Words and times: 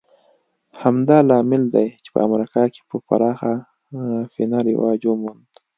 همدا 0.83 1.17
لامل 1.29 1.63
دی 1.73 1.87
چې 2.03 2.09
په 2.13 2.19
امریکا 2.27 2.63
کې 2.73 2.81
په 2.89 2.95
پراخه 3.07 3.53
پینه 4.33 4.59
رواج 4.67 5.01
وموند 5.05 5.45